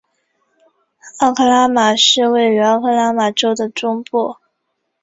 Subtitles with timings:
[1.19, 4.37] 奥克拉荷马市位于奥克拉荷马州的中部。